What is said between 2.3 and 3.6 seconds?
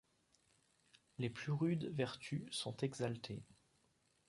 sont exaltées.